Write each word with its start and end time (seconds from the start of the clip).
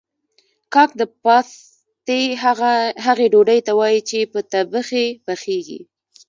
کاک 0.73 0.91
د 1.01 1.03
پاستي 1.23 2.21
هغې 3.07 3.25
ډوډۍ 3.33 3.59
ته 3.67 3.71
وايي 3.79 4.01
چې 4.09 4.19
په 4.31 4.39
تبخي 4.51 5.07
پخیږي 5.25 5.79